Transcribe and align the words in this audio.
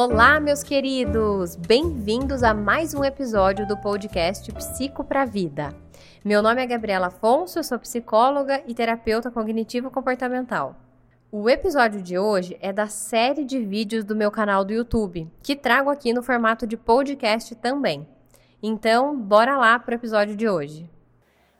Olá, 0.00 0.38
meus 0.38 0.62
queridos! 0.62 1.56
Bem-vindos 1.56 2.44
a 2.44 2.54
mais 2.54 2.94
um 2.94 3.02
episódio 3.02 3.66
do 3.66 3.76
podcast 3.76 4.52
Psico 4.52 5.02
pra 5.02 5.24
Vida. 5.24 5.74
Meu 6.24 6.40
nome 6.40 6.62
é 6.62 6.66
Gabriela 6.68 7.08
Afonso, 7.08 7.58
eu 7.58 7.64
sou 7.64 7.80
psicóloga 7.80 8.62
e 8.64 8.74
terapeuta 8.74 9.28
cognitivo-comportamental. 9.28 10.76
O 11.32 11.50
episódio 11.50 12.00
de 12.00 12.16
hoje 12.16 12.56
é 12.60 12.72
da 12.72 12.86
série 12.86 13.44
de 13.44 13.58
vídeos 13.58 14.04
do 14.04 14.14
meu 14.14 14.30
canal 14.30 14.64
do 14.64 14.72
YouTube, 14.72 15.28
que 15.42 15.56
trago 15.56 15.90
aqui 15.90 16.12
no 16.12 16.22
formato 16.22 16.64
de 16.64 16.76
podcast 16.76 17.56
também. 17.56 18.06
Então, 18.62 19.18
bora 19.18 19.56
lá 19.56 19.80
para 19.80 19.94
o 19.94 19.98
episódio 19.98 20.36
de 20.36 20.48
hoje. 20.48 20.88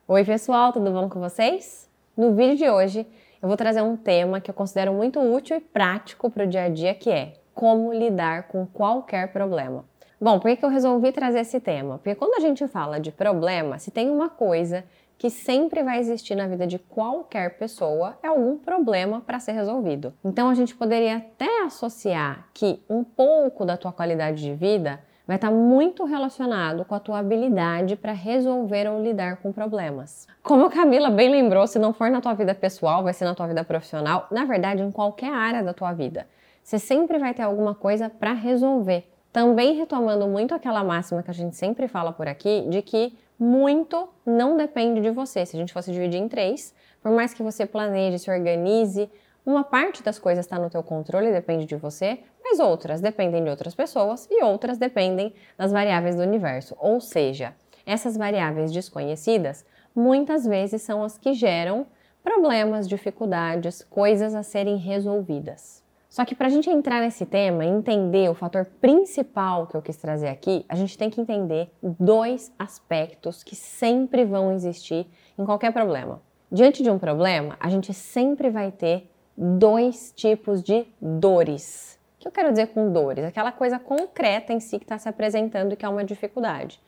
Oi, 0.07 0.25
pessoal, 0.25 0.73
tudo 0.73 0.93
bom 0.93 1.09
com 1.09 1.19
vocês? 1.19 1.91
No 2.17 2.37
vídeo 2.37 2.57
de 2.57 2.71
hoje, 2.71 3.05
eu 3.43 3.49
vou 3.49 3.57
trazer 3.57 3.83
um 3.83 3.97
tema 3.97 4.41
que 4.41 4.49
eu 4.49 4.55
considero 4.55 4.93
muito 4.93 5.19
útil 5.19 5.57
e 5.57 5.61
prático 5.61 6.31
para 6.31 6.45
o 6.45 6.47
dia 6.47 6.63
a 6.63 6.69
dia, 6.69 6.95
que 6.95 7.11
é 7.11 7.35
como 7.59 7.93
lidar 7.93 8.45
com 8.45 8.65
qualquer 8.65 9.33
problema. 9.33 9.85
Bom, 10.21 10.39
por 10.39 10.57
que 10.57 10.65
eu 10.65 10.69
resolvi 10.69 11.11
trazer 11.11 11.41
esse 11.41 11.59
tema? 11.59 11.99
Porque 11.99 12.15
quando 12.15 12.35
a 12.35 12.41
gente 12.41 12.65
fala 12.69 13.01
de 13.01 13.11
problema, 13.11 13.81
se 13.81 13.91
tem 13.91 14.09
uma 14.09 14.29
coisa 14.29 14.85
que 15.19 15.29
sempre 15.29 15.83
vai 15.83 15.99
existir 15.99 16.37
na 16.37 16.47
vida 16.47 16.69
de 16.69 16.79
qualquer 16.79 17.59
pessoa 17.59 18.17
é 18.23 18.29
algum 18.29 18.57
problema 18.57 19.21
para 19.21 19.41
ser 19.41 19.51
resolvido. 19.51 20.15
Então 20.25 20.49
a 20.49 20.55
gente 20.55 20.73
poderia 20.73 21.17
até 21.17 21.65
associar 21.65 22.47
que 22.55 22.81
um 22.89 23.03
pouco 23.03 23.65
da 23.65 23.77
tua 23.77 23.91
qualidade 23.91 24.41
de 24.41 24.55
vida 24.55 25.01
vai 25.27 25.35
estar 25.35 25.49
tá 25.49 25.55
muito 25.55 26.05
relacionado 26.05 26.85
com 26.85 26.95
a 26.95 27.01
tua 27.01 27.19
habilidade 27.19 27.97
para 27.97 28.13
resolver 28.13 28.89
ou 28.89 29.03
lidar 29.03 29.39
com 29.39 29.51
problemas. 29.51 30.29
Como 30.45 30.65
a 30.65 30.71
Camila 30.71 31.11
bem 31.11 31.29
lembrou, 31.29 31.67
se 31.67 31.81
não 31.81 31.93
for 31.93 32.09
na 32.09 32.21
tua 32.21 32.35
vida 32.35 32.55
pessoal, 32.55 33.03
vai 33.03 33.13
ser 33.13 33.25
na 33.25 33.35
tua 33.35 33.49
vida 33.49 33.65
profissional, 33.65 34.29
na 34.31 34.45
verdade 34.45 34.81
em 34.81 34.93
qualquer 34.93 35.35
área 35.35 35.61
da 35.61 35.75
tua 35.75 35.93
vida. 35.93 36.25
Você 36.69 36.79
sempre 36.79 37.19
vai 37.19 37.33
ter 37.33 37.41
alguma 37.41 37.75
coisa 37.75 38.11
para 38.11 38.35
resolver. 38.35 39.11
Também 39.33 39.73
retomando 39.73 40.29
muito 40.29 40.55
aquela 40.55 40.85
máxima 40.85 41.23
que 41.23 41.31
a 41.31 41.33
gente 41.33 41.57
sempre 41.57 41.89
fala 41.89 42.13
por 42.13 42.29
aqui, 42.29 42.67
de 42.69 42.83
que 42.83 43.17
muito 43.39 44.07
não 44.27 44.55
depende 44.55 45.01
de 45.01 45.09
você. 45.09 45.47
Se 45.47 45.57
a 45.57 45.59
gente 45.59 45.73
fosse 45.73 45.91
dividir 45.91 46.21
em 46.21 46.29
três, 46.29 46.75
por 47.01 47.11
mais 47.11 47.33
que 47.33 47.43
você 47.43 47.65
planeje, 47.65 48.19
se 48.19 48.31
organize, 48.31 49.11
uma 49.47 49.65
parte 49.65 50.03
das 50.03 50.19
coisas 50.19 50.45
está 50.45 50.59
no 50.59 50.69
teu 50.69 50.83
controle, 50.83 51.33
depende 51.33 51.65
de 51.65 51.75
você, 51.75 52.19
mas 52.45 52.61
outras 52.61 53.01
dependem 53.01 53.43
de 53.43 53.49
outras 53.49 53.75
pessoas 53.75 54.29
e 54.31 54.45
outras 54.45 54.77
dependem 54.77 55.33
das 55.57 55.73
variáveis 55.73 56.17
do 56.17 56.23
universo. 56.23 56.77
Ou 56.79 57.01
seja, 57.01 57.55
essas 57.87 58.15
variáveis 58.15 58.71
desconhecidas 58.71 59.65
muitas 59.97 60.45
vezes 60.45 60.83
são 60.83 61.03
as 61.03 61.17
que 61.17 61.33
geram 61.33 61.87
problemas, 62.23 62.87
dificuldades, 62.87 63.83
coisas 63.85 64.35
a 64.35 64.43
serem 64.43 64.77
resolvidas. 64.77 65.88
Só 66.19 66.25
que 66.25 66.35
para 66.35 66.49
a 66.49 66.51
gente 66.51 66.69
entrar 66.69 67.01
nesse 67.01 67.25
tema 67.25 67.65
e 67.65 67.69
entender 67.69 68.29
o 68.29 68.35
fator 68.35 68.65
principal 68.81 69.69
que 69.69 69.77
eu 69.77 69.81
quis 69.81 69.97
trazer 69.97 70.27
aqui, 70.27 70.67
a 70.69 70.75
gente 70.75 70.99
tem 70.99 71.09
que 71.09 71.21
entender 71.21 71.71
dois 71.81 72.53
aspectos 72.59 73.45
que 73.45 73.55
sempre 73.55 74.25
vão 74.25 74.51
existir 74.51 75.07
em 75.39 75.45
qualquer 75.45 75.73
problema. 75.73 76.21
Diante 76.51 76.83
de 76.83 76.91
um 76.91 76.99
problema, 76.99 77.57
a 77.61 77.69
gente 77.69 77.95
sempre 77.95 78.51
vai 78.51 78.73
ter 78.73 79.09
dois 79.37 80.13
tipos 80.17 80.61
de 80.61 80.89
dores. 81.01 81.97
O 82.17 82.23
que 82.23 82.27
eu 82.27 82.33
quero 82.33 82.51
dizer 82.51 82.67
com 82.75 82.93
dores? 82.93 83.25
Aquela 83.25 83.53
coisa 83.53 83.79
concreta 83.79 84.53
em 84.53 84.59
si 84.59 84.77
que 84.81 84.85
está 84.87 84.99
se 84.99 85.09
apresentando 85.09 85.75
e 85.75 85.77
que 85.77 85.87
é 85.87 85.89
uma 85.89 86.03
dificuldade. 86.03 86.81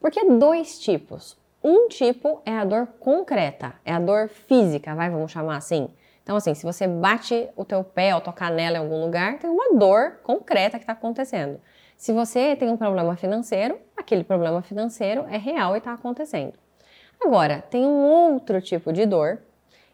Por 0.00 0.10
que 0.10 0.24
dois 0.24 0.80
tipos? 0.80 1.36
Um 1.62 1.88
tipo 1.88 2.40
é 2.46 2.52
a 2.52 2.64
dor 2.64 2.86
concreta, 2.98 3.74
é 3.84 3.92
a 3.92 3.98
dor 3.98 4.30
física, 4.30 4.94
vai, 4.94 5.10
vamos 5.10 5.30
chamar 5.30 5.58
assim 5.58 5.90
então, 6.22 6.36
assim, 6.36 6.54
se 6.54 6.64
você 6.64 6.86
bate 6.86 7.48
o 7.56 7.64
teu 7.64 7.82
pé 7.82 8.14
ou 8.14 8.20
tua 8.20 8.32
canela 8.32 8.76
em 8.76 8.80
algum 8.80 9.00
lugar, 9.00 9.38
tem 9.38 9.50
uma 9.50 9.76
dor 9.76 10.20
concreta 10.22 10.78
que 10.78 10.84
está 10.84 10.92
acontecendo. 10.92 11.60
Se 11.96 12.12
você 12.12 12.54
tem 12.54 12.68
um 12.68 12.76
problema 12.76 13.16
financeiro, 13.16 13.78
aquele 13.96 14.22
problema 14.22 14.62
financeiro 14.62 15.24
é 15.28 15.36
real 15.36 15.74
e 15.74 15.78
está 15.78 15.92
acontecendo. 15.92 16.54
Agora, 17.20 17.62
tem 17.70 17.84
um 17.84 18.04
outro 18.04 18.60
tipo 18.60 18.92
de 18.92 19.04
dor, 19.04 19.40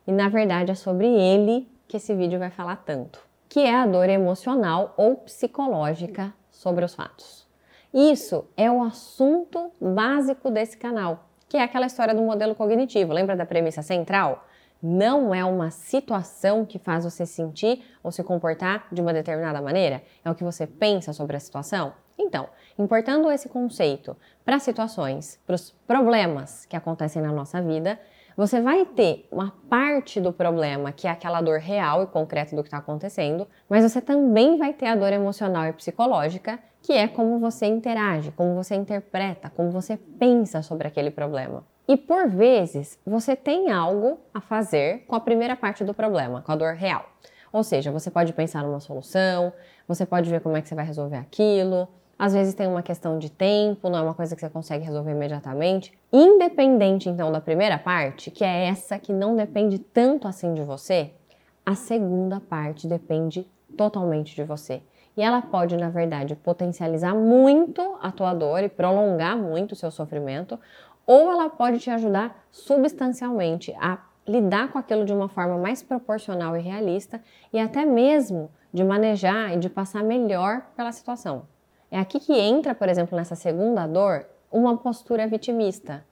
e 0.06 0.12
na 0.12 0.28
verdade 0.28 0.70
é 0.70 0.74
sobre 0.74 1.06
ele 1.06 1.68
que 1.86 1.96
esse 1.96 2.14
vídeo 2.14 2.38
vai 2.38 2.50
falar 2.50 2.76
tanto, 2.76 3.20
que 3.48 3.60
é 3.60 3.74
a 3.74 3.86
dor 3.86 4.08
emocional 4.08 4.94
ou 4.96 5.16
psicológica 5.16 6.32
sobre 6.50 6.84
os 6.84 6.94
fatos. 6.94 7.46
Isso 7.92 8.46
é 8.56 8.70
o 8.70 8.82
assunto 8.82 9.72
básico 9.80 10.50
desse 10.50 10.76
canal, 10.76 11.24
que 11.48 11.56
é 11.56 11.62
aquela 11.62 11.86
história 11.86 12.14
do 12.14 12.22
modelo 12.22 12.54
cognitivo. 12.54 13.12
Lembra 13.14 13.34
da 13.34 13.46
premissa 13.46 13.80
central? 13.80 14.44
Não 14.82 15.34
é 15.34 15.44
uma 15.44 15.70
situação 15.70 16.64
que 16.64 16.78
faz 16.78 17.04
você 17.04 17.26
sentir 17.26 17.84
ou 18.02 18.12
se 18.12 18.22
comportar 18.22 18.86
de 18.92 19.00
uma 19.00 19.12
determinada 19.12 19.60
maneira, 19.60 20.02
é 20.24 20.30
o 20.30 20.34
que 20.34 20.44
você 20.44 20.66
pensa 20.66 21.12
sobre 21.12 21.36
a 21.36 21.40
situação. 21.40 21.92
Então, 22.18 22.48
importando 22.78 23.30
esse 23.30 23.48
conceito 23.48 24.16
para 24.44 24.58
situações, 24.58 25.40
para 25.46 25.54
os 25.54 25.70
problemas 25.86 26.66
que 26.66 26.76
acontecem 26.76 27.22
na 27.22 27.32
nossa 27.32 27.62
vida, 27.62 27.98
você 28.36 28.60
vai 28.60 28.84
ter 28.84 29.26
uma 29.32 29.52
parte 29.68 30.20
do 30.20 30.32
problema 30.32 30.92
que 30.92 31.08
é 31.08 31.10
aquela 31.10 31.40
dor 31.40 31.58
real 31.58 32.04
e 32.04 32.06
concreta 32.06 32.54
do 32.54 32.62
que 32.62 32.68
está 32.68 32.78
acontecendo, 32.78 33.48
mas 33.68 33.82
você 33.82 34.00
também 34.00 34.56
vai 34.56 34.72
ter 34.72 34.86
a 34.86 34.94
dor 34.94 35.12
emocional 35.12 35.66
e 35.66 35.72
psicológica, 35.72 36.58
que 36.80 36.92
é 36.92 37.08
como 37.08 37.40
você 37.40 37.66
interage, 37.66 38.30
como 38.32 38.54
você 38.54 38.76
interpreta, 38.76 39.50
como 39.50 39.70
você 39.70 39.96
pensa 39.96 40.62
sobre 40.62 40.86
aquele 40.86 41.10
problema. 41.10 41.64
E 41.88 41.96
por 41.96 42.28
vezes 42.28 42.98
você 43.06 43.34
tem 43.34 43.72
algo 43.72 44.18
a 44.34 44.42
fazer 44.42 45.06
com 45.08 45.16
a 45.16 45.20
primeira 45.20 45.56
parte 45.56 45.82
do 45.82 45.94
problema, 45.94 46.42
com 46.42 46.52
a 46.52 46.56
dor 46.56 46.74
real. 46.74 47.06
Ou 47.50 47.64
seja, 47.64 47.90
você 47.90 48.10
pode 48.10 48.34
pensar 48.34 48.62
numa 48.62 48.78
solução, 48.78 49.50
você 49.86 50.04
pode 50.04 50.28
ver 50.28 50.42
como 50.42 50.54
é 50.54 50.60
que 50.60 50.68
você 50.68 50.74
vai 50.74 50.84
resolver 50.84 51.16
aquilo. 51.16 51.88
Às 52.18 52.34
vezes 52.34 52.52
tem 52.52 52.66
uma 52.66 52.82
questão 52.82 53.18
de 53.18 53.30
tempo, 53.30 53.88
não 53.88 54.00
é 54.00 54.02
uma 54.02 54.12
coisa 54.12 54.34
que 54.34 54.40
você 54.42 54.50
consegue 54.50 54.84
resolver 54.84 55.12
imediatamente. 55.12 55.96
Independente 56.12 57.08
então 57.08 57.32
da 57.32 57.40
primeira 57.40 57.78
parte, 57.78 58.30
que 58.30 58.44
é 58.44 58.66
essa 58.66 58.98
que 58.98 59.12
não 59.12 59.34
depende 59.34 59.78
tanto 59.78 60.28
assim 60.28 60.52
de 60.52 60.62
você, 60.62 61.12
a 61.64 61.74
segunda 61.74 62.38
parte 62.38 62.86
depende 62.86 63.46
totalmente 63.78 64.34
de 64.34 64.44
você. 64.44 64.82
E 65.16 65.22
ela 65.22 65.42
pode, 65.42 65.76
na 65.76 65.90
verdade, 65.90 66.36
potencializar 66.36 67.14
muito 67.14 67.98
a 68.00 68.12
tua 68.12 68.34
dor 68.34 68.62
e 68.62 68.68
prolongar 68.68 69.36
muito 69.36 69.72
o 69.72 69.76
seu 69.76 69.90
sofrimento, 69.90 70.58
ou 71.08 71.32
ela 71.32 71.48
pode 71.48 71.78
te 71.78 71.88
ajudar 71.88 72.46
substancialmente 72.52 73.74
a 73.80 73.98
lidar 74.26 74.70
com 74.70 74.78
aquilo 74.78 75.06
de 75.06 75.12
uma 75.14 75.26
forma 75.26 75.56
mais 75.56 75.82
proporcional 75.82 76.54
e 76.54 76.60
realista 76.60 77.18
e 77.50 77.58
até 77.58 77.86
mesmo 77.86 78.50
de 78.70 78.84
manejar 78.84 79.54
e 79.54 79.58
de 79.58 79.70
passar 79.70 80.04
melhor 80.04 80.60
pela 80.76 80.92
situação. 80.92 81.46
É 81.90 81.98
aqui 81.98 82.20
que 82.20 82.34
entra, 82.34 82.74
por 82.74 82.90
exemplo, 82.90 83.16
nessa 83.16 83.34
segunda 83.34 83.86
dor, 83.86 84.26
uma 84.52 84.76
postura 84.76 85.26
vitimista. 85.26 86.04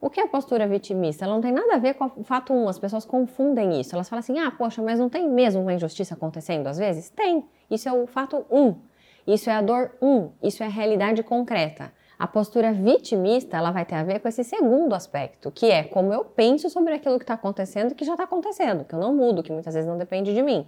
O 0.00 0.08
que 0.08 0.20
é 0.20 0.28
postura 0.28 0.68
vitimista? 0.68 1.24
Ela 1.24 1.34
não 1.34 1.40
tem 1.40 1.50
nada 1.50 1.74
a 1.74 1.78
ver 1.78 1.94
com 1.94 2.04
o 2.04 2.22
fato 2.22 2.52
1, 2.52 2.56
um, 2.56 2.68
as 2.68 2.78
pessoas 2.78 3.04
confundem 3.04 3.80
isso. 3.80 3.96
Elas 3.96 4.08
falam 4.08 4.20
assim: 4.20 4.38
ah, 4.38 4.52
poxa, 4.52 4.80
mas 4.80 5.00
não 5.00 5.08
tem 5.08 5.28
mesmo 5.28 5.62
uma 5.62 5.74
injustiça 5.74 6.14
acontecendo 6.14 6.68
às 6.68 6.78
vezes? 6.78 7.10
Tem. 7.10 7.44
Isso 7.68 7.88
é 7.88 7.92
o 7.92 8.06
fato 8.06 8.46
1. 8.48 8.62
Um. 8.62 8.76
Isso 9.26 9.50
é 9.50 9.54
a 9.54 9.62
dor 9.62 9.90
1. 10.00 10.06
Um. 10.06 10.30
Isso 10.40 10.62
é 10.62 10.66
a 10.66 10.68
realidade 10.68 11.24
concreta. 11.24 11.90
A 12.24 12.26
postura 12.26 12.72
vitimista 12.72 13.58
ela 13.58 13.70
vai 13.70 13.84
ter 13.84 13.96
a 13.96 14.02
ver 14.02 14.18
com 14.18 14.26
esse 14.26 14.42
segundo 14.42 14.94
aspecto, 14.94 15.50
que 15.50 15.66
é 15.66 15.84
como 15.84 16.10
eu 16.10 16.24
penso 16.24 16.70
sobre 16.70 16.94
aquilo 16.94 17.18
que 17.18 17.24
está 17.24 17.34
acontecendo 17.34 17.94
que 17.94 18.02
já 18.02 18.12
está 18.12 18.24
acontecendo, 18.24 18.82
que 18.82 18.94
eu 18.94 18.98
não 18.98 19.14
mudo, 19.14 19.42
que 19.42 19.52
muitas 19.52 19.74
vezes 19.74 19.86
não 19.86 19.98
depende 19.98 20.32
de 20.32 20.42
mim. 20.42 20.66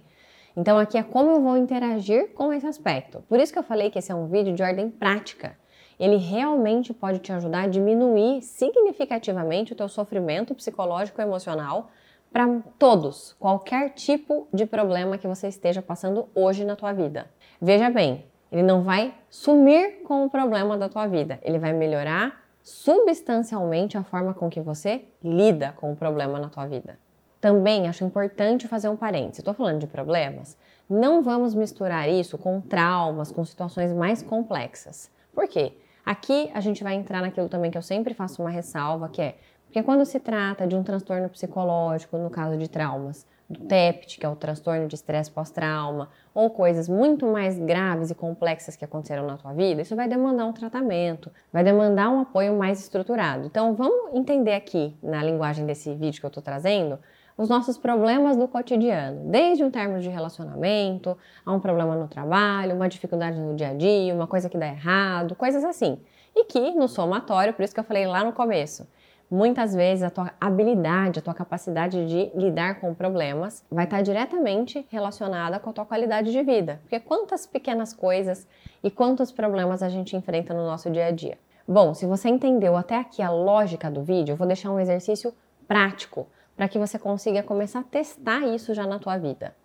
Então 0.55 0.77
aqui 0.77 0.99
é 0.99 1.01
como 1.01 1.31
eu 1.31 1.41
vou 1.41 1.57
interagir 1.57 2.31
com 2.35 2.53
esse 2.53 2.67
aspecto. 2.67 3.23
Por 3.27 3.39
isso 3.39 3.51
que 3.51 3.57
eu 3.57 3.63
falei 3.63 3.89
que 3.89 3.97
esse 3.97 4.11
é 4.11 4.15
um 4.15 4.27
vídeo 4.27 4.53
de 4.53 4.61
ordem 4.61 4.87
prática. 4.87 5.57
Ele 5.99 6.17
realmente 6.17 6.93
pode 6.93 7.17
te 7.17 7.33
ajudar 7.33 7.63
a 7.63 7.67
diminuir 7.67 8.43
significativamente 8.43 9.73
o 9.73 9.75
teu 9.75 9.89
sofrimento 9.89 10.53
psicológico 10.53 11.19
e 11.19 11.23
emocional 11.23 11.89
para 12.31 12.61
todos, 12.77 13.35
qualquer 13.39 13.95
tipo 13.95 14.47
de 14.53 14.67
problema 14.67 15.17
que 15.17 15.27
você 15.27 15.47
esteja 15.47 15.81
passando 15.81 16.29
hoje 16.35 16.63
na 16.63 16.75
tua 16.75 16.93
vida. 16.93 17.27
Veja 17.59 17.89
bem, 17.89 18.25
ele 18.51 18.63
não 18.63 18.81
vai 18.83 19.13
sumir 19.29 20.03
com 20.03 20.25
o 20.25 20.29
problema 20.29 20.77
da 20.77 20.89
tua 20.89 21.07
vida, 21.07 21.39
ele 21.41 21.59
vai 21.59 21.73
melhorar 21.73 22.41
substancialmente 22.61 23.97
a 23.97 24.03
forma 24.03 24.33
com 24.33 24.49
que 24.49 24.61
você 24.61 25.05
lida 25.23 25.73
com 25.77 25.91
o 25.91 25.95
problema 25.95 26.39
na 26.39 26.49
tua 26.49 26.65
vida. 26.65 26.99
Também 27.39 27.87
acho 27.87 28.03
importante 28.03 28.67
fazer 28.67 28.89
um 28.89 28.95
parênteses. 28.95 29.39
Estou 29.39 29.53
falando 29.53 29.79
de 29.79 29.87
problemas, 29.87 30.57
não 30.89 31.21
vamos 31.21 31.53
misturar 31.53 32.09
isso 32.09 32.37
com 32.37 32.59
traumas, 32.59 33.31
com 33.31 33.45
situações 33.45 33.93
mais 33.93 34.21
complexas. 34.21 35.11
Por 35.33 35.47
quê? 35.47 35.73
Aqui 36.07 36.49
a 36.53 36.61
gente 36.61 36.85
vai 36.85 36.95
entrar 36.95 37.21
naquilo 37.21 37.49
também 37.49 37.69
que 37.69 37.77
eu 37.77 37.81
sempre 37.81 38.13
faço 38.13 38.41
uma 38.41 38.49
ressalva, 38.49 39.09
que 39.09 39.21
é 39.21 39.35
porque 39.65 39.83
quando 39.83 40.05
se 40.05 40.21
trata 40.21 40.65
de 40.65 40.73
um 40.73 40.81
transtorno 40.81 41.27
psicológico, 41.27 42.17
no 42.17 42.29
caso 42.29 42.57
de 42.57 42.69
traumas, 42.69 43.27
do 43.49 43.59
TEPT, 43.65 44.17
que 44.17 44.25
é 44.25 44.29
o 44.29 44.35
transtorno 44.37 44.87
de 44.87 44.95
estresse 44.95 45.29
pós-trauma, 45.29 46.07
ou 46.33 46.49
coisas 46.49 46.87
muito 46.87 47.25
mais 47.25 47.59
graves 47.59 48.09
e 48.09 48.15
complexas 48.15 48.77
que 48.77 48.85
aconteceram 48.85 49.27
na 49.27 49.35
tua 49.35 49.51
vida, 49.51 49.81
isso 49.81 49.97
vai 49.97 50.07
demandar 50.07 50.45
um 50.45 50.53
tratamento, 50.53 51.29
vai 51.51 51.65
demandar 51.65 52.09
um 52.09 52.21
apoio 52.21 52.57
mais 52.57 52.79
estruturado. 52.79 53.45
Então, 53.45 53.75
vamos 53.75 54.15
entender 54.15 54.53
aqui, 54.53 54.95
na 55.03 55.21
linguagem 55.21 55.65
desse 55.65 55.93
vídeo 55.93 56.21
que 56.21 56.25
eu 56.25 56.29
estou 56.29 56.41
trazendo, 56.41 56.97
os 57.37 57.47
nossos 57.47 57.77
problemas 57.77 58.35
do 58.35 58.47
cotidiano, 58.47 59.29
desde 59.29 59.63
um 59.63 59.69
termo 59.69 59.99
de 59.99 60.09
relacionamento, 60.09 61.15
a 61.45 61.53
um 61.53 61.59
problema 61.59 61.95
no 61.95 62.07
trabalho, 62.07 62.75
uma 62.75 62.89
dificuldade 62.89 63.39
no 63.39 63.55
dia 63.55 63.69
a 63.69 63.73
dia, 63.73 64.13
uma 64.13 64.25
coisa 64.25 64.49
que 64.49 64.57
dá 64.57 64.67
errado, 64.67 65.35
coisas 65.35 65.63
assim. 65.63 65.99
E 66.35 66.45
que 66.45 66.71
no 66.71 66.87
somatório, 66.87 67.53
por 67.53 67.63
isso 67.63 67.73
que 67.73 67.79
eu 67.79 67.83
falei 67.83 68.07
lá 68.07 68.23
no 68.23 68.33
começo, 68.33 68.87
muitas 69.29 69.75
vezes 69.75 70.03
a 70.03 70.09
tua 70.09 70.31
habilidade, 70.41 71.19
a 71.19 71.21
tua 71.21 71.33
capacidade 71.33 72.07
de 72.07 72.31
lidar 72.33 72.79
com 72.79 72.93
problemas 72.95 73.63
vai 73.69 73.83
estar 73.85 74.01
diretamente 74.01 74.87
relacionada 74.89 75.59
com 75.59 75.69
a 75.69 75.73
tua 75.73 75.85
qualidade 75.85 76.31
de 76.31 76.41
vida. 76.41 76.79
Porque 76.81 76.99
quantas 76.99 77.45
pequenas 77.45 77.93
coisas 77.93 78.47
e 78.83 78.89
quantos 78.89 79.31
problemas 79.31 79.83
a 79.83 79.89
gente 79.89 80.15
enfrenta 80.15 80.55
no 80.55 80.65
nosso 80.65 80.89
dia 80.89 81.07
a 81.07 81.11
dia. 81.11 81.37
Bom, 81.67 81.93
se 81.93 82.05
você 82.05 82.29
entendeu 82.29 82.75
até 82.75 82.95
aqui 82.95 83.21
a 83.21 83.29
lógica 83.29 83.91
do 83.91 84.01
vídeo, 84.01 84.33
eu 84.33 84.37
vou 84.37 84.47
deixar 84.47 84.71
um 84.71 84.79
exercício 84.79 85.33
prático 85.67 86.25
para 86.57 86.67
que 86.67 86.79
você 86.79 86.97
consiga 86.97 87.43
começar 87.43 87.79
a 87.81 87.83
testar 87.83 88.41
isso 88.47 88.73
já 88.73 88.87
na 88.87 88.97
tua 88.97 89.17
vida. 89.17 89.55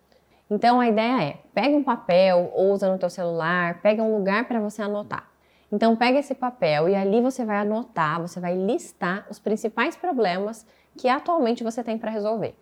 Então 0.49 0.79
a 0.79 0.87
ideia 0.87 1.23
é, 1.23 1.37
pega 1.53 1.75
um 1.75 1.83
papel 1.83 2.53
usa 2.55 2.91
no 2.91 2.99
teu 2.99 3.09
celular, 3.09 3.81
pega 3.81 4.03
um 4.03 4.15
lugar 4.15 4.47
para 4.47 4.59
você 4.59 4.83
anotar. 4.83 5.27
Então 5.71 5.95
pega 5.95 6.19
esse 6.19 6.35
papel 6.35 6.87
e 6.87 6.95
ali 6.95 7.19
você 7.19 7.43
vai 7.43 7.57
anotar, 7.57 8.21
você 8.21 8.39
vai 8.39 8.55
listar 8.55 9.25
os 9.27 9.39
principais 9.39 9.95
problemas 9.95 10.67
que 10.95 11.09
atualmente 11.09 11.63
você 11.63 11.83
tem 11.83 11.97
para 11.97 12.11
resolver. 12.11 12.55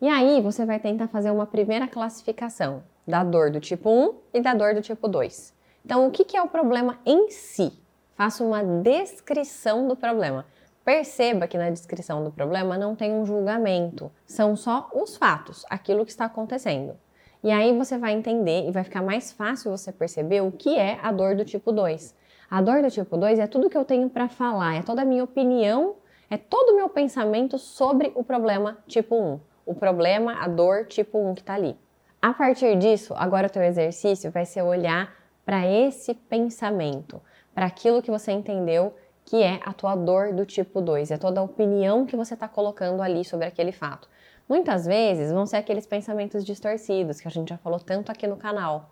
E 0.00 0.08
aí 0.08 0.40
você 0.40 0.66
vai 0.66 0.80
tentar 0.80 1.06
fazer 1.06 1.30
uma 1.30 1.46
primeira 1.46 1.86
classificação 1.86 2.82
da 3.06 3.22
dor 3.22 3.52
do 3.52 3.60
tipo 3.60 3.88
1 3.88 4.14
e 4.34 4.40
da 4.40 4.52
dor 4.52 4.74
do 4.74 4.82
tipo 4.82 5.06
2. 5.06 5.54
Então 5.84 6.08
o 6.08 6.10
que 6.10 6.36
é 6.36 6.42
o 6.42 6.48
problema 6.48 6.98
em 7.06 7.30
si? 7.30 7.72
Faça 8.16 8.42
uma 8.42 8.64
descrição 8.64 9.86
do 9.86 9.94
problema. 9.94 10.44
Perceba 10.86 11.48
que 11.48 11.58
na 11.58 11.68
descrição 11.68 12.22
do 12.22 12.30
problema 12.30 12.78
não 12.78 12.94
tem 12.94 13.12
um 13.12 13.26
julgamento, 13.26 14.08
são 14.24 14.54
só 14.54 14.88
os 14.94 15.16
fatos, 15.16 15.66
aquilo 15.68 16.04
que 16.04 16.12
está 16.12 16.26
acontecendo. 16.26 16.96
E 17.42 17.50
aí 17.50 17.76
você 17.76 17.98
vai 17.98 18.12
entender 18.12 18.68
e 18.68 18.70
vai 18.70 18.84
ficar 18.84 19.02
mais 19.02 19.32
fácil 19.32 19.72
você 19.72 19.90
perceber 19.90 20.42
o 20.42 20.52
que 20.52 20.78
é 20.78 21.00
a 21.02 21.10
dor 21.10 21.34
do 21.34 21.44
tipo 21.44 21.72
2. 21.72 22.14
A 22.48 22.62
dor 22.62 22.82
do 22.82 22.88
tipo 22.88 23.16
2 23.16 23.40
é 23.40 23.48
tudo 23.48 23.68
que 23.68 23.76
eu 23.76 23.84
tenho 23.84 24.08
para 24.08 24.28
falar, 24.28 24.76
é 24.76 24.82
toda 24.82 25.02
a 25.02 25.04
minha 25.04 25.24
opinião, 25.24 25.96
é 26.30 26.36
todo 26.36 26.70
o 26.70 26.76
meu 26.76 26.88
pensamento 26.88 27.58
sobre 27.58 28.12
o 28.14 28.22
problema 28.22 28.78
tipo 28.86 29.16
1. 29.16 29.40
O 29.66 29.74
problema, 29.74 30.34
a 30.40 30.46
dor 30.46 30.86
tipo 30.86 31.18
1 31.18 31.34
que 31.34 31.40
está 31.40 31.54
ali. 31.54 31.76
A 32.22 32.32
partir 32.32 32.78
disso, 32.78 33.12
agora 33.16 33.48
o 33.48 33.50
teu 33.50 33.64
exercício 33.64 34.30
vai 34.30 34.46
ser 34.46 34.62
olhar 34.62 35.12
para 35.44 35.66
esse 35.66 36.14
pensamento, 36.14 37.20
para 37.52 37.66
aquilo 37.66 38.00
que 38.00 38.10
você 38.10 38.30
entendeu 38.30 38.94
que 39.26 39.42
é 39.42 39.60
a 39.64 39.72
tua 39.72 39.96
dor 39.96 40.32
do 40.32 40.46
tipo 40.46 40.80
2, 40.80 41.10
é 41.10 41.18
toda 41.18 41.40
a 41.40 41.42
opinião 41.42 42.06
que 42.06 42.16
você 42.16 42.34
está 42.34 42.46
colocando 42.46 43.02
ali 43.02 43.24
sobre 43.24 43.44
aquele 43.46 43.72
fato. 43.72 44.08
Muitas 44.48 44.86
vezes 44.86 45.32
vão 45.32 45.44
ser 45.44 45.56
aqueles 45.56 45.84
pensamentos 45.84 46.44
distorcidos 46.44 47.20
que 47.20 47.26
a 47.26 47.30
gente 47.30 47.48
já 47.48 47.58
falou 47.58 47.80
tanto 47.80 48.12
aqui 48.12 48.24
no 48.28 48.36
canal, 48.36 48.88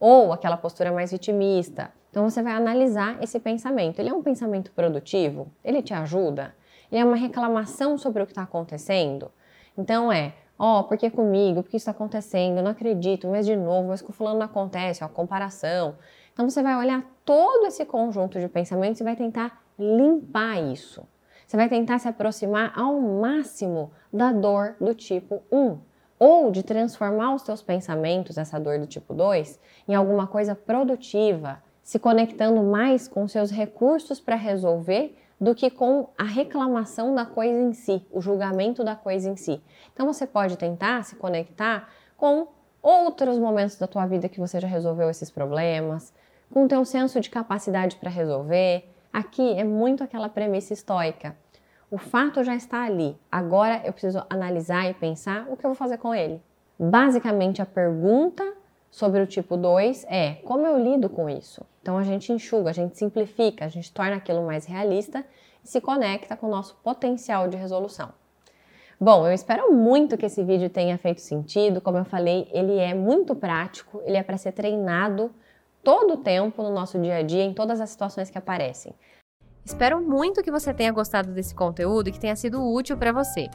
ou 0.00 0.32
aquela 0.32 0.56
postura 0.56 0.90
mais 0.90 1.12
vitimista. 1.12 1.92
Então 2.10 2.28
você 2.28 2.42
vai 2.42 2.54
analisar 2.54 3.22
esse 3.22 3.38
pensamento. 3.38 3.98
Ele 3.98 4.08
é 4.08 4.14
um 4.14 4.22
pensamento 4.22 4.72
produtivo? 4.72 5.52
Ele 5.62 5.82
te 5.82 5.92
ajuda? 5.92 6.54
Ele 6.90 7.02
é 7.02 7.04
uma 7.04 7.16
reclamação 7.16 7.98
sobre 7.98 8.22
o 8.22 8.26
que 8.26 8.32
está 8.32 8.44
acontecendo? 8.44 9.30
Então 9.76 10.10
é, 10.10 10.32
ó, 10.58 10.80
oh, 10.80 10.84
por 10.84 10.96
que 10.96 11.10
comigo? 11.10 11.62
Por 11.62 11.68
que 11.68 11.76
isso 11.76 11.82
está 11.82 11.90
acontecendo? 11.90 12.56
Eu 12.56 12.62
não 12.62 12.70
acredito, 12.70 13.28
mas 13.28 13.44
de 13.44 13.54
novo, 13.54 13.88
mas 13.88 14.00
com 14.00 14.10
fulano 14.10 14.38
não 14.38 14.46
acontece, 14.46 15.04
ó, 15.04 15.08
comparação. 15.08 15.96
Então 16.32 16.48
você 16.48 16.62
vai 16.62 16.76
olhar 16.76 17.04
todo 17.26 17.66
esse 17.66 17.84
conjunto 17.84 18.40
de 18.40 18.48
pensamentos 18.48 19.02
e 19.02 19.04
vai 19.04 19.16
tentar 19.16 19.65
limpar 19.78 20.60
isso. 20.62 21.06
Você 21.46 21.56
vai 21.56 21.68
tentar 21.68 21.98
se 21.98 22.08
aproximar 22.08 22.72
ao 22.76 23.00
máximo 23.00 23.92
da 24.12 24.32
dor 24.32 24.76
do 24.80 24.94
tipo 24.94 25.42
1 25.50 25.78
ou 26.18 26.50
de 26.50 26.62
transformar 26.62 27.34
os 27.34 27.42
seus 27.42 27.62
pensamentos, 27.62 28.38
essa 28.38 28.58
dor 28.58 28.78
do 28.78 28.86
tipo 28.86 29.14
2, 29.14 29.60
em 29.86 29.94
alguma 29.94 30.26
coisa 30.26 30.54
produtiva, 30.54 31.62
se 31.82 31.98
conectando 31.98 32.62
mais 32.62 33.06
com 33.06 33.28
seus 33.28 33.50
recursos 33.50 34.18
para 34.18 34.34
resolver 34.34 35.16
do 35.40 35.54
que 35.54 35.70
com 35.70 36.08
a 36.16 36.24
reclamação 36.24 37.14
da 37.14 37.26
coisa 37.26 37.60
em 37.60 37.72
si, 37.72 38.04
o 38.10 38.20
julgamento 38.20 38.82
da 38.82 38.96
coisa 38.96 39.28
em 39.28 39.36
si. 39.36 39.62
Então 39.92 40.06
você 40.06 40.26
pode 40.26 40.56
tentar 40.56 41.04
se 41.04 41.14
conectar 41.16 41.88
com 42.16 42.48
outros 42.82 43.38
momentos 43.38 43.76
da 43.76 43.86
tua 43.86 44.06
vida 44.06 44.28
que 44.28 44.40
você 44.40 44.58
já 44.58 44.66
resolveu 44.66 45.10
esses 45.10 45.30
problemas, 45.30 46.12
com 46.50 46.64
o 46.64 46.68
teu 46.68 46.84
senso 46.84 47.20
de 47.20 47.28
capacidade 47.28 47.96
para 47.96 48.08
resolver, 48.08 48.88
Aqui 49.16 49.58
é 49.58 49.64
muito 49.64 50.04
aquela 50.04 50.28
premissa 50.28 50.74
estoica. 50.74 51.34
O 51.90 51.96
fato 51.96 52.44
já 52.44 52.54
está 52.54 52.84
ali, 52.84 53.16
agora 53.32 53.80
eu 53.82 53.90
preciso 53.90 54.22
analisar 54.28 54.90
e 54.90 54.92
pensar 54.92 55.46
o 55.48 55.56
que 55.56 55.64
eu 55.64 55.70
vou 55.70 55.74
fazer 55.74 55.96
com 55.96 56.14
ele. 56.14 56.38
Basicamente, 56.78 57.62
a 57.62 57.64
pergunta 57.64 58.44
sobre 58.90 59.22
o 59.22 59.26
tipo 59.26 59.56
2 59.56 60.04
é 60.10 60.34
como 60.44 60.66
eu 60.66 60.78
lido 60.78 61.08
com 61.08 61.30
isso? 61.30 61.64
Então 61.80 61.96
a 61.96 62.02
gente 62.02 62.30
enxuga, 62.30 62.68
a 62.68 62.74
gente 62.74 62.98
simplifica, 62.98 63.64
a 63.64 63.68
gente 63.68 63.90
torna 63.90 64.16
aquilo 64.16 64.44
mais 64.44 64.66
realista 64.66 65.24
e 65.64 65.66
se 65.66 65.80
conecta 65.80 66.36
com 66.36 66.48
o 66.48 66.50
nosso 66.50 66.76
potencial 66.84 67.48
de 67.48 67.56
resolução. 67.56 68.10
Bom, 69.00 69.26
eu 69.26 69.32
espero 69.32 69.72
muito 69.72 70.18
que 70.18 70.26
esse 70.26 70.44
vídeo 70.44 70.68
tenha 70.68 70.98
feito 70.98 71.22
sentido. 71.22 71.80
Como 71.80 71.96
eu 71.96 72.04
falei, 72.04 72.50
ele 72.52 72.76
é 72.76 72.92
muito 72.92 73.34
prático, 73.34 74.02
ele 74.04 74.18
é 74.18 74.22
para 74.22 74.36
ser 74.36 74.52
treinado 74.52 75.34
todo 75.86 76.14
o 76.14 76.16
tempo 76.16 76.64
no 76.64 76.72
nosso 76.72 76.98
dia 76.98 77.18
a 77.18 77.22
dia, 77.22 77.44
em 77.44 77.54
todas 77.54 77.80
as 77.80 77.90
situações 77.90 78.28
que 78.28 78.36
aparecem. 78.36 78.92
Espero 79.64 80.00
muito 80.02 80.42
que 80.42 80.50
você 80.50 80.74
tenha 80.74 80.90
gostado 80.90 81.30
desse 81.30 81.54
conteúdo 81.54 82.08
e 82.08 82.12
que 82.12 82.18
tenha 82.18 82.34
sido 82.34 82.60
útil 82.60 82.96
para 82.96 83.12
você. 83.12 83.48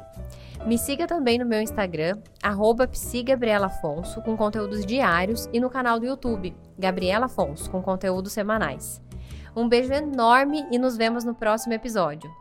Me 0.65 0.77
siga 0.77 1.05
também 1.05 1.37
no 1.37 1.45
meu 1.45 1.61
Instagram, 1.61 2.19
psigabrielafonso, 2.89 4.21
com 4.21 4.37
conteúdos 4.37 4.85
diários, 4.85 5.49
e 5.51 5.59
no 5.59 5.69
canal 5.69 5.99
do 5.99 6.05
YouTube, 6.05 6.55
Gabriela 6.79 7.25
Afonso, 7.25 7.69
com 7.69 7.81
conteúdos 7.81 8.31
semanais. 8.31 9.01
Um 9.53 9.67
beijo 9.67 9.91
enorme 9.91 10.65
e 10.71 10.79
nos 10.79 10.95
vemos 10.95 11.25
no 11.25 11.35
próximo 11.35 11.73
episódio. 11.73 12.31